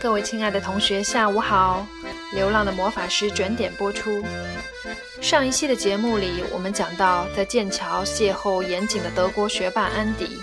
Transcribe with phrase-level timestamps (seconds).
[0.00, 1.86] 各位亲爱的同学，下午好！
[2.34, 4.22] 《流浪的魔法师》准点播出。
[5.20, 10.42] 上一期的节目里，我们讲到在剑桥邂逅严谨的德国学霸安迪。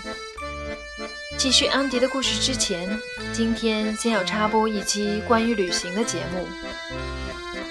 [1.38, 2.88] 继续安迪的故事之前，
[3.32, 6.46] 今天先要插播一期关于旅行的节目。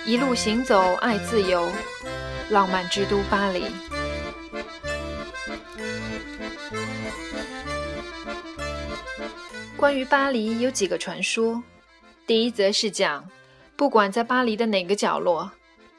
[0.06, 1.70] 一路行走，爱自由，
[2.50, 3.66] 浪漫之都巴黎。
[9.82, 11.64] 关于巴黎有几个传说。
[12.28, 13.28] 第一则是讲，
[13.76, 15.52] 不管在巴黎的哪个角落，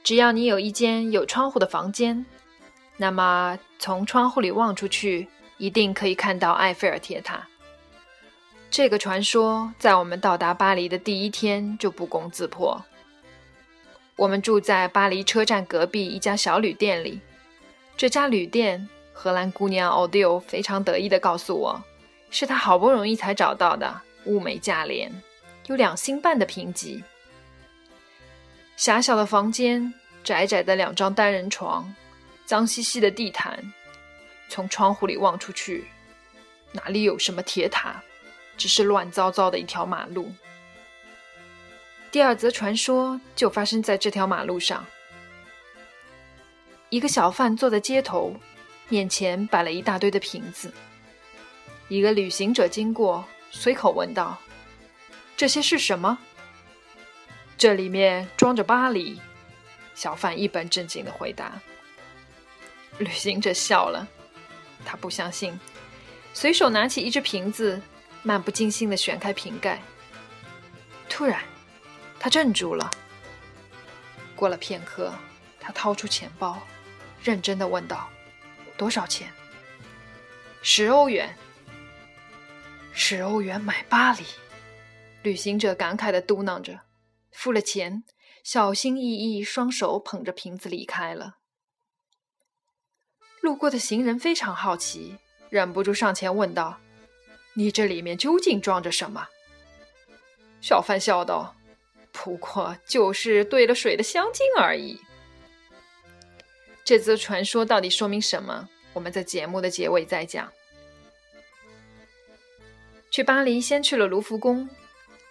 [0.05, 2.25] 只要你有一间有窗户的房间，
[2.97, 5.27] 那么从窗户里望出去，
[5.59, 7.49] 一定可以看到埃菲尔铁塔。
[8.71, 12.81] 这个传说在我们到达巴黎的第一天就不攻自破。
[14.15, 17.21] 我们住在巴黎车站隔壁一家小旅店里，
[17.97, 21.83] 这家旅店，荷兰姑娘奥迪欧非常得意地告诉我，
[22.33, 25.13] 是他好不容易才找到的，物美价廉。
[25.67, 27.05] 有两星半的评级。
[28.77, 31.95] 狭小的房间，窄窄的两张单人床，
[32.45, 33.73] 脏兮兮的地毯。
[34.49, 35.85] 从窗户里望出去，
[36.73, 38.03] 哪里有什么铁塔，
[38.57, 40.33] 只是乱糟糟的一条马路。
[42.11, 44.85] 第二则传说就发生在这条马路上。
[46.91, 48.35] 一个小贩坐在街头，
[48.89, 50.73] 面前摆了一大堆的瓶子。
[51.89, 54.39] 一个旅行者经过，随口问道。
[55.37, 56.19] 这些是什么？
[57.59, 59.21] 这里面装着巴黎。
[59.95, 61.61] 小贩一本正经的回答。
[62.99, 64.07] 旅行者笑了，
[64.85, 65.59] 他不相信，
[66.33, 67.81] 随手拿起一只瓶子，
[68.23, 69.83] 漫不经心的旋开瓶盖。
[71.09, 71.43] 突然，
[72.19, 72.91] 他怔住了。
[74.35, 75.13] 过了片刻，
[75.61, 76.61] 他掏出钱包，
[77.23, 78.09] 认真的问道
[78.79, 79.29] ：“多少钱
[80.63, 81.37] ？”“十欧元。
[82.93, 84.25] ”“十欧元买巴黎。”
[85.23, 86.81] 旅行者感慨的嘟囔着，
[87.31, 88.03] 付了钱，
[88.43, 91.37] 小心翼翼，双手捧着瓶子离开了。
[93.41, 95.17] 路过的行人非常好奇，
[95.49, 96.81] 忍不住上前问道
[97.55, 99.29] ：“你这里面究竟装着什么？”
[100.61, 101.55] 小贩笑道
[102.13, 105.01] ：“不过就是兑了水的香精而已。”
[106.85, 108.69] 这则传说到底说明什么？
[108.93, 110.53] 我们在节目的结尾再讲。
[113.13, 114.67] 去巴黎，先去了卢浮宫。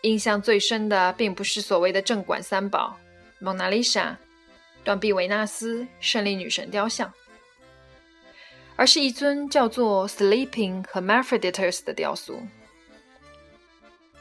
[0.01, 2.95] 印象最深的并不是所谓的镇馆三宝——
[3.41, 4.15] 蒙娜丽莎、
[4.83, 7.11] 断臂维纳斯、胜利女神雕像，
[8.75, 12.39] 而是一尊叫做 Sleeping 和 m a p h r o d i t u s 的雕塑。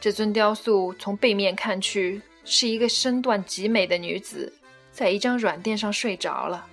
[0.01, 4.51] 这尊雕塑从背面看去，是一个身段极美的女子，
[4.91, 6.67] 在一张软垫上睡着了。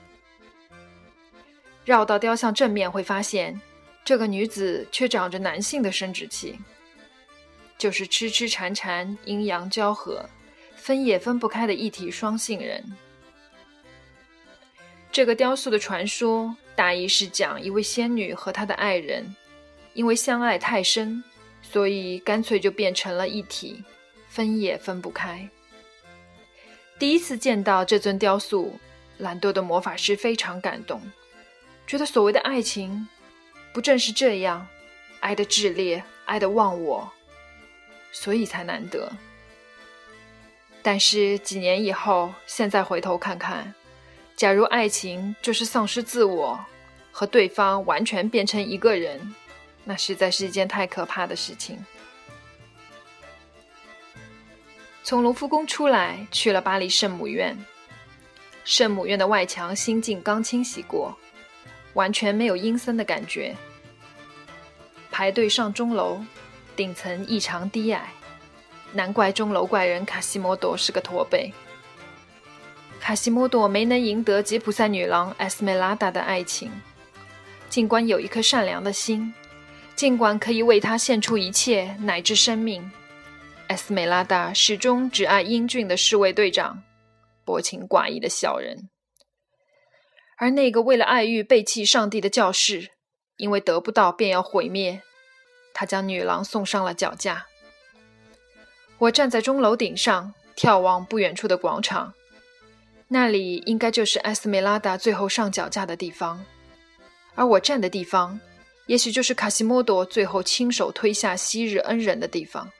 [1.83, 3.59] 绕到雕像正面，会发现
[4.05, 6.57] 这个女子却长着男性的生殖器。
[7.77, 10.27] 就是痴痴缠缠、阴阳交合、
[10.75, 12.83] 分也分不开的一体双性人。
[15.11, 19.35] 这个雕塑的传说大意是讲一位仙女和她的爱人，
[19.93, 21.23] 因为相爱太深，
[21.61, 23.83] 所以干脆就变成了一体，
[24.29, 25.49] 分也分不开。
[26.99, 28.79] 第一次见到这尊雕塑，
[29.17, 31.01] 懒惰的魔法师非常感动，
[31.87, 33.07] 觉得所谓的爱情，
[33.73, 34.67] 不正是这样，
[35.19, 37.11] 爱的炽烈，爱的忘我。
[38.11, 39.11] 所以才难得。
[40.81, 43.73] 但是几年以后，现在回头看看，
[44.35, 46.59] 假如爱情就是丧失自我，
[47.11, 49.35] 和对方完全变成一个人，
[49.83, 51.83] 那实在是一件太可怕的事情。
[55.03, 57.57] 从卢浮宫出来，去了巴黎圣母院。
[58.63, 61.17] 圣母院的外墙新近刚清洗过，
[61.93, 63.55] 完全没有阴森的感觉。
[65.11, 66.21] 排队上钟楼。
[66.77, 68.13] 顶层异常低矮，
[68.93, 71.51] 难怪钟楼怪人卡西莫多是个驼背。
[72.99, 76.71] 卡西莫多没能赢得吉普赛女郎埃斯梅拉达的爱情，
[77.67, 79.33] 尽管有一颗善良的心，
[79.95, 82.91] 尽管可以为她献出一切乃至生命，
[83.69, 86.83] 埃斯梅拉达始终只爱英俊的侍卫队长，
[87.43, 88.89] 薄情寡义的小人。
[90.37, 92.91] 而那个为了爱欲背弃上帝的教士，
[93.37, 95.01] 因为得不到便要毁灭。
[95.79, 97.45] 他将女郎送上了脚架。
[98.97, 102.15] 我站在钟楼顶上，眺望不远处的广场，
[103.09, 106.43] 那里应该就是埃斯梅拉达最后上脚架的地方，
[107.35, 108.39] 而我站的地方，
[108.87, 112.71] 也许就是卡西莫多最后亲手推下昔日恩人的地方。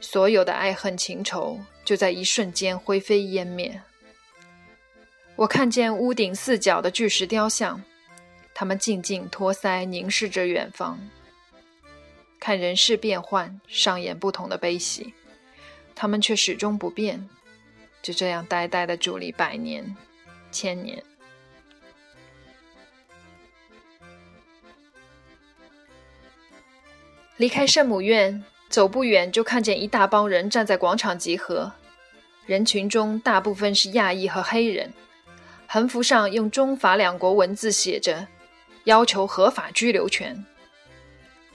[0.00, 3.80] 所有的爱恨情仇就在一瞬间灰飞烟灭。
[5.36, 7.80] 我看见屋顶四角的巨石雕像，
[8.52, 10.98] 他们静静托腮，凝视着远方，
[12.44, 15.14] 看人事变幻，上演不同的悲喜。
[15.94, 17.26] 他们却始终不变，
[18.02, 19.96] 就这样呆呆的伫立百年、
[20.50, 21.02] 千年。
[27.38, 31.72] 离开圣母院，走不远就看见一大帮人站在广场集合，
[32.44, 34.92] 人群中大部分是亚裔和黑人，
[35.66, 38.28] 横幅上用中法两国文字写着。
[38.84, 40.44] 要求合法居留权，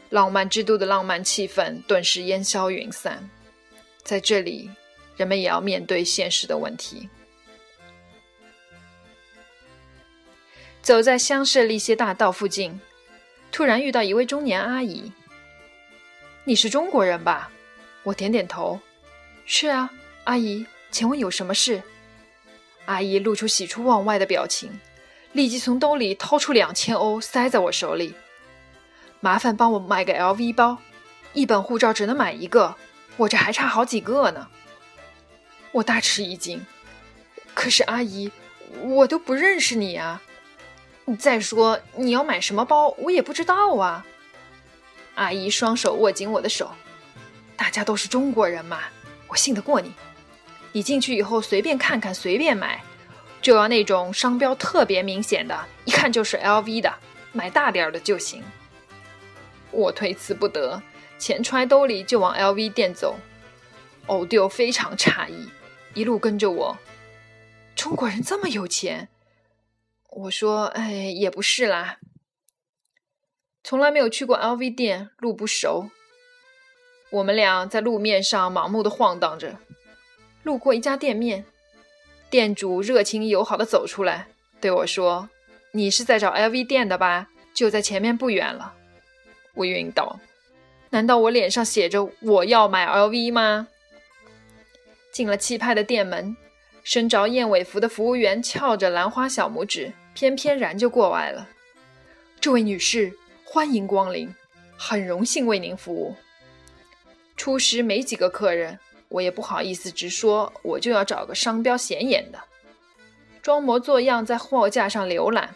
[0.10, 3.30] 浪漫之都的浪漫气氛顿时烟消云散。
[4.04, 4.70] 在这里，
[5.16, 7.08] 人们也要面对现实的问题。
[10.82, 12.80] 走在香榭丽榭大道附近，
[13.52, 15.12] 突然遇到一位中年阿姨。
[16.46, 17.52] “你是中国人吧？”
[18.04, 18.80] 我点点头。
[19.46, 19.92] “是啊，
[20.24, 21.84] 阿姨，请问有什么事？”
[22.86, 24.80] 阿姨露出喜出望外的表情。
[25.34, 28.16] 立即从兜里掏出两千欧，塞在我手里。
[29.20, 30.78] 麻烦帮我买个 LV 包，
[31.34, 32.76] 一本护照只能买一个，
[33.18, 34.48] 我这还差好几个呢。
[35.72, 36.66] 我大吃一惊。
[37.54, 38.32] 可是阿姨，
[38.82, 40.22] 我都不认识你啊！
[41.18, 44.06] 再说你要买什么包，我也不知道啊。
[45.16, 46.72] 阿姨双手握紧我的手，
[47.58, 48.80] 大家都是中国人嘛，
[49.28, 49.92] 我信得过你。
[50.72, 52.82] 你进去以后随便看看，随便买。
[53.42, 56.94] 就要那种商标特别明显的，一看就是 LV 的，
[57.32, 58.44] 买大点儿的就行。
[59.72, 60.82] 我推辞不得，
[61.18, 63.18] 钱揣兜里就往 LV 店走。
[64.08, 65.50] 欧丢非常诧异，
[65.94, 66.78] 一路跟着我。
[67.76, 69.10] 中国人这么有钱？
[70.10, 72.00] 我说：“哎，也不是啦，
[73.64, 75.92] 从来没有去过 LV 店，路不熟。”
[77.12, 79.58] 我们俩在路面上盲目的晃荡着，
[80.42, 81.46] 路过一家店面。
[82.32, 84.28] 店主热情友好的走出来，
[84.60, 85.30] 对我说
[85.74, 87.28] ：“你是在找 LV 店的吧？
[87.54, 88.76] 就在前面不远了。”
[89.54, 90.20] 我晕倒，
[90.90, 93.68] 难道我脸上写着“我要买 LV” 吗？
[95.12, 96.36] 进了气派的店门，
[96.84, 101.48] 身着燕尾服的服务员翘着兰花小拇指，翩翩然就过来了。
[102.40, 103.12] 这位女士，
[103.44, 104.34] 欢迎光临，
[104.78, 106.16] 很荣幸为您服务。
[107.36, 108.80] 初时没几个客人。
[109.10, 112.40] 我也不好意思直说，我就要找个商标显眼的，
[113.42, 115.56] 装模作样在货架上浏览。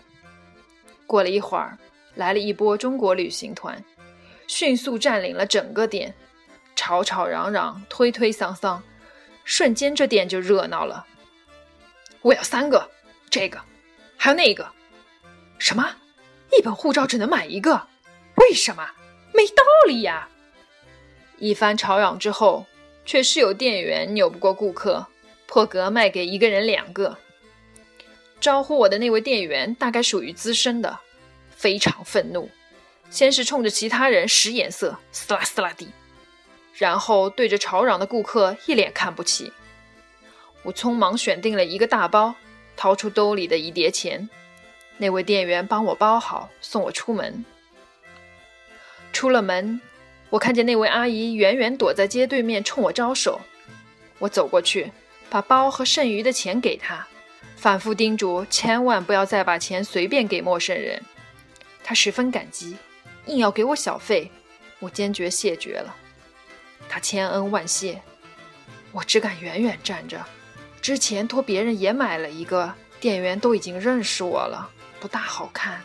[1.06, 1.78] 过了一会儿，
[2.16, 3.84] 来了一波中国旅行团，
[4.48, 6.14] 迅速占领了整个店，
[6.76, 8.80] 吵吵嚷嚷，推推搡搡，
[9.44, 11.06] 瞬间这店就热闹了。
[12.22, 12.90] 我要三个，
[13.30, 13.60] 这个，
[14.18, 14.68] 还有那个。
[15.58, 15.96] 什么？
[16.58, 17.88] 一本护照只能买一个？
[18.36, 18.90] 为什么？
[19.34, 20.28] 没道理呀！
[21.38, 22.66] 一番吵嚷之后。
[23.06, 25.06] 却是有店员扭不过顾客，
[25.46, 27.18] 破格卖给一个人两个。
[28.40, 30.98] 招呼我的那位店员大概属于资深的，
[31.56, 32.50] 非常愤怒，
[33.10, 35.90] 先是冲着其他人使眼色，嘶啦嘶啦地，
[36.76, 39.52] 然后对着吵嚷的顾客一脸看不起。
[40.64, 42.36] 我匆忙选定了一个大包，
[42.76, 44.30] 掏出兜里的一叠钱，
[44.98, 47.44] 那位店员帮我包好，送我出门。
[49.12, 49.80] 出了门。
[50.30, 53.40] 我看见那位阿姨远远躲在街对面，冲我招手。
[54.18, 54.92] 我走过去，
[55.30, 57.06] 把包和剩余的钱给她，
[57.56, 61.04] 反复叮嘱千万不要再把钱随便给陌生人。
[61.84, 62.78] 她十分感激，
[63.26, 64.32] 硬要给我小费，
[64.80, 65.96] 我坚决谢绝了。
[66.88, 68.02] 她千恩万谢，
[68.92, 70.26] 我只敢远远站着。
[70.82, 75.82] 之前托别人也买了一个，店员都已经认识我了，不大好看。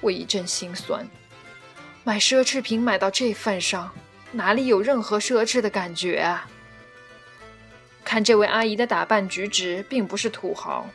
[0.00, 1.06] 我一阵心酸。
[2.02, 3.92] 买奢侈品买到这份上，
[4.32, 6.48] 哪里有任何奢侈的感觉啊？
[8.02, 10.88] 看这位阿姨的打扮举止，并不是土豪。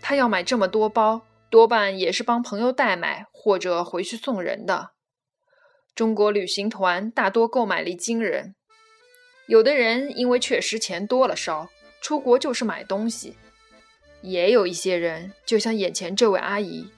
[0.00, 1.20] 她要买这么多包，
[1.52, 4.92] 多半也是帮朋友代买或者回去送人的。
[5.94, 8.54] 中国旅行团大多购买力惊人，
[9.46, 11.68] 有的人因为确实钱多了烧，
[12.00, 13.34] 出国就是买东西；
[14.22, 16.90] 也有一些人，就像眼前这位阿姨。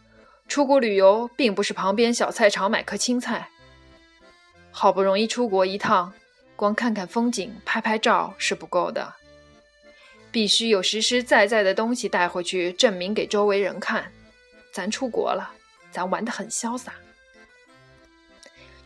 [0.46, 3.48] 出国旅游并不是旁边小菜场买颗青菜。
[4.70, 6.12] 好不容易出国一趟，
[6.54, 9.14] 光看看风景、拍拍照是不够的，
[10.30, 14.12] 必须有实实在在的东西带回去，证明给周围人看，
[14.74, 15.54] 咱出国了，
[15.92, 16.94] 咱玩得很潇洒。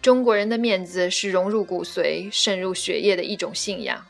[0.03, 4.07] 中国人的面子是融入骨髓、渗入血液的一种信仰，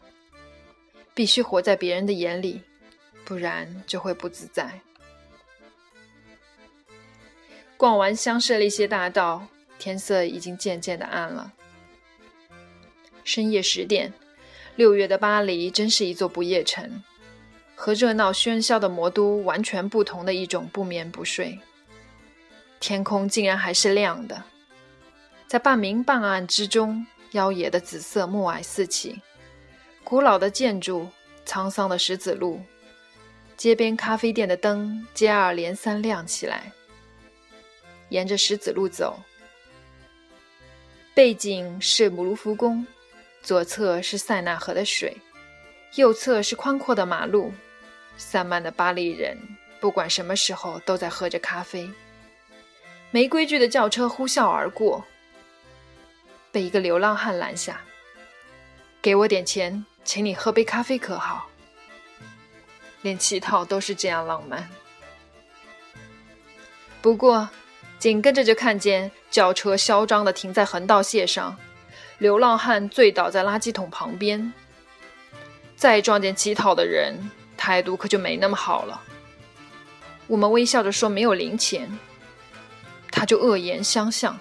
[1.14, 2.62] 必须活在别人的眼里，
[3.24, 4.80] 不然就会不自在。
[7.76, 9.46] 逛完香榭丽榭大道，
[9.78, 11.52] 天色已经渐渐的暗了。
[13.22, 14.12] 深夜十点，
[14.74, 17.04] 六月的巴黎真是一座不夜城，
[17.76, 21.60] 和热闹喧嚣的魔都完全不同的一种不眠不睡。
[22.80, 24.42] 天空竟然还是亮的，
[25.46, 29.20] 在半明半暗之中，妖冶的紫色暮霭四起。
[30.04, 31.06] 古老的建筑，
[31.44, 32.62] 沧桑的石子路，
[33.56, 36.72] 街边咖啡店的灯接二连三亮起来。
[38.10, 39.20] 沿着石子路走，
[41.14, 42.86] 背景是姆卢浮宫，
[43.42, 45.14] 左侧是塞纳河的水，
[45.96, 47.52] 右侧是宽阔的马路。
[48.16, 49.36] 散漫的巴黎人，
[49.78, 51.88] 不管什么时候都在喝着咖啡。
[53.10, 55.04] 没规矩的轿车呼啸而过，
[56.52, 57.80] 被一个流浪汉拦下
[59.00, 61.48] ：“给我点钱，请你喝杯咖啡，可好？”
[63.02, 64.68] 连乞讨都是这样浪漫。
[67.00, 67.48] 不过，
[67.98, 71.56] 紧跟着就看见轿车嚣张地停在横道线上，
[72.18, 74.52] 流浪汉醉倒在垃圾桶旁边。
[75.76, 77.30] 再撞见乞讨的人。
[77.60, 79.02] 态度可就没那么好了。
[80.28, 81.98] 我们微笑着说没有零钱，
[83.18, 84.38] 他就恶言相向。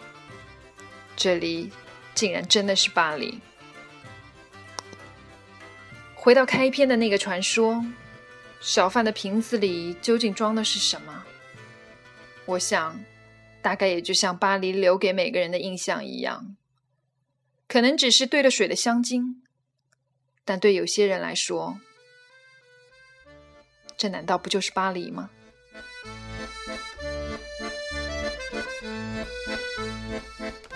[1.15, 1.72] 这里
[2.13, 3.41] 竟然真的是巴黎。
[6.13, 7.84] 回到开篇的那个传说，
[8.62, 11.24] 小贩的瓶子里究竟装的是什么？
[12.46, 13.03] 我想，
[13.63, 16.55] 大概也就像巴黎留给每个人的印象一样，
[17.67, 19.41] 可能只是兑了水的香精，
[20.46, 21.79] 但对有些人来说。
[23.98, 25.31] 这难道不就是巴黎吗？